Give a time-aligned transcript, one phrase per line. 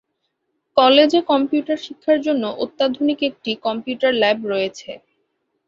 [0.77, 4.91] কলেজে কম্পিউটার শিক্ষার জন্য অত্যাধুনিক একটি কম্পিউটার ল্যাব রয়েছে।